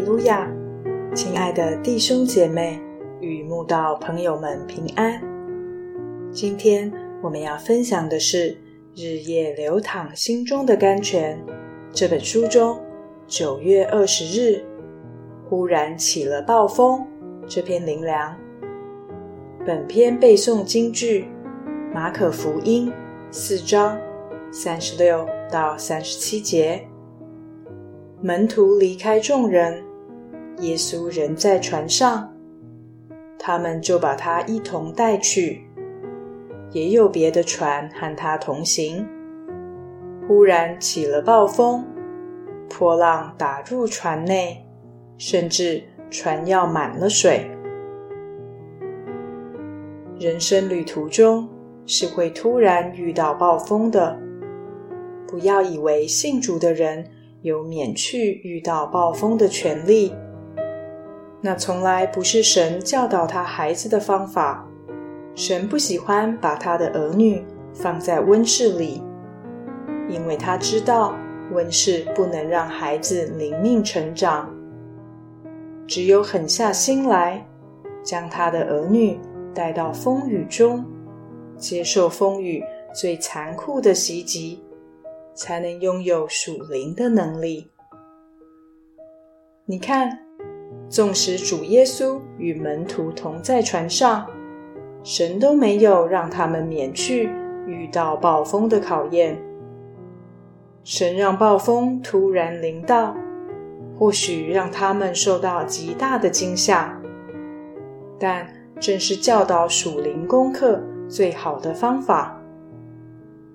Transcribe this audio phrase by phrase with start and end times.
[0.00, 0.50] 哈利路亚！
[1.14, 2.80] 亲爱的弟兄姐妹
[3.20, 5.20] 与慕道朋友们平安。
[6.32, 8.50] 今天我们要分享的是
[8.94, 11.38] 《日夜流淌心中的甘泉》
[11.92, 12.80] 这本书中
[13.26, 14.64] 九月二十日
[15.50, 17.06] 忽然起了暴风
[17.46, 18.34] 这篇灵粮。
[19.66, 21.26] 本篇背诵京剧
[21.92, 22.90] 马可福音
[23.30, 23.98] 四章
[24.50, 26.82] 三十六到三十七节。
[28.22, 29.82] 门徒离开众人，
[30.60, 32.32] 耶稣仍在船上，
[33.38, 35.62] 他们就把他一同带去。
[36.72, 39.06] 也有别的船和他同行。
[40.28, 41.84] 忽然起了暴风，
[42.68, 44.64] 波浪打入船内，
[45.18, 47.50] 甚至船要满了水。
[50.18, 51.48] 人生旅途中
[51.86, 54.16] 是会突然遇到暴风的，
[55.26, 57.04] 不要以为信主的人。
[57.42, 60.12] 有免去遇到暴风的权利，
[61.40, 64.66] 那从来不是神教导他孩子的方法。
[65.34, 69.02] 神不喜欢把他的儿女放在温室里，
[70.08, 71.14] 因为他知道
[71.52, 74.54] 温室不能让孩子灵命成长。
[75.86, 77.46] 只有狠下心来，
[78.02, 79.18] 将他的儿女
[79.54, 80.84] 带到风雨中，
[81.56, 82.62] 接受风雨
[82.94, 84.62] 最残酷的袭击。
[85.32, 87.70] 才能拥有属灵的能力。
[89.64, 90.18] 你看，
[90.88, 94.26] 纵使主耶稣与门徒同在船上，
[95.02, 97.30] 神都没有让他们免去
[97.66, 99.40] 遇到暴风的考验。
[100.82, 103.14] 神让暴风突然临到，
[103.98, 106.98] 或许让他们受到极大的惊吓，
[108.18, 108.48] 但
[108.80, 112.36] 正是教导属灵功课最好的方法。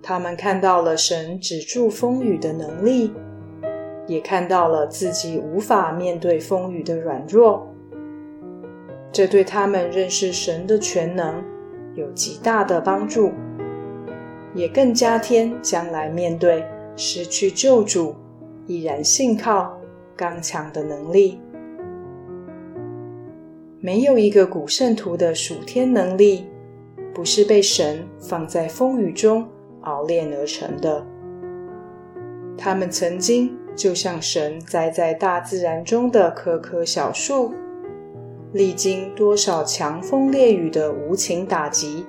[0.03, 3.11] 他们看到了神止住风雨的能力，
[4.07, 7.67] 也看到了自己无法面对风雨的软弱。
[9.11, 11.43] 这对他们认识神的全能
[11.93, 13.31] 有极大的帮助，
[14.53, 16.63] 也更加添将来面对
[16.95, 18.15] 失去救主
[18.67, 19.77] 依然信靠
[20.15, 21.39] 刚强的能力。
[23.79, 26.45] 没有一个古圣徒的属天能力，
[27.13, 29.47] 不是被神放在风雨中。
[29.81, 31.05] 熬炼而成的，
[32.57, 37.53] 他们曾经就像神栽在大自然中的棵棵小树，
[38.53, 42.05] 历经多少强风烈雨的无情打击，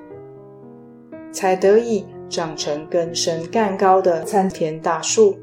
[1.32, 5.38] 才得以长成根深干高的参天大树。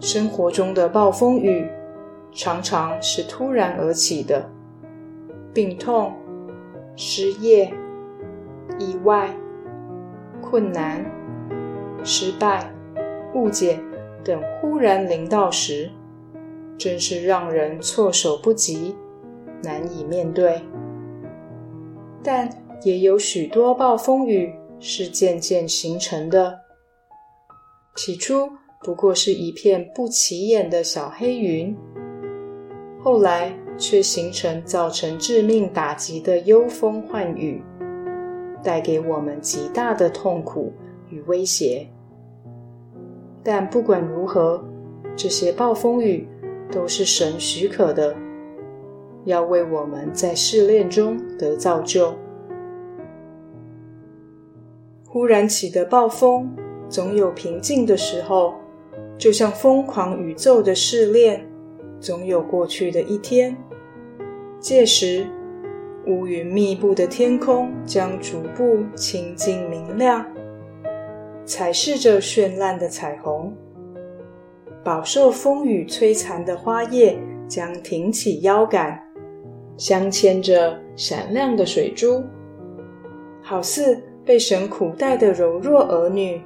[0.00, 1.68] 生活中的暴风雨
[2.32, 4.50] 常常是突然而起的，
[5.52, 6.12] 病痛、
[6.96, 7.72] 失业、
[8.78, 9.28] 意外。
[10.42, 11.04] 困难、
[12.04, 12.70] 失败、
[13.34, 13.78] 误解
[14.24, 15.90] 等忽然临到时，
[16.78, 18.94] 真是让人措手不及，
[19.62, 20.60] 难以面对。
[22.22, 22.48] 但
[22.82, 26.60] 也有许多暴风雨是渐渐形成的，
[27.96, 28.48] 起初
[28.82, 31.76] 不过是一片不起眼的小黑云，
[33.02, 37.62] 后来却形成造成致命打击的幽风幻雨。
[38.62, 40.72] 带给我们极大的痛苦
[41.10, 41.86] 与威胁，
[43.44, 44.64] 但不管如何，
[45.14, 46.26] 这些暴风雨
[46.72, 48.16] 都是神许可的，
[49.24, 52.14] 要为我们在试炼中得造就。
[55.06, 56.50] 忽然起的暴风
[56.88, 58.54] 总有平静的时候，
[59.18, 61.46] 就像疯狂宇宙的试炼，
[62.00, 63.56] 总有过去的一天。
[64.58, 65.26] 届时。
[66.06, 70.22] 乌云密布的天空将逐步清净明亮，
[71.44, 73.52] 彩饰着绚烂的彩虹。
[74.82, 77.18] 饱受风雨摧残的花叶
[77.48, 79.00] 将挺起腰杆，
[79.76, 82.22] 镶嵌着闪亮的水珠，
[83.42, 86.40] 好似被神苦待的柔弱儿女。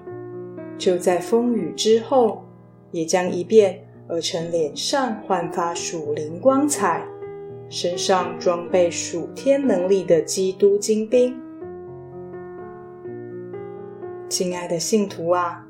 [0.78, 2.44] 就在风雨之后，
[2.92, 7.04] 也将一变而成脸上焕发属灵光彩。
[7.70, 11.38] 身上装备属天能力的基督精兵，
[14.28, 15.66] 亲爱的信徒啊，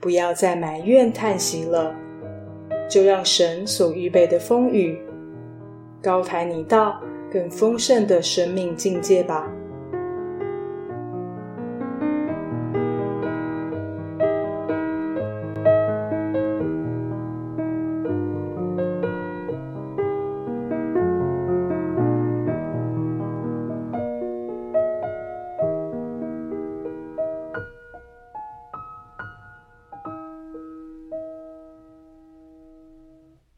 [0.00, 1.94] 不要再埋怨叹息了，
[2.88, 4.98] 就让神所预备的风雨
[6.02, 7.00] 高抬你到
[7.32, 9.50] 更丰盛的生命境界吧。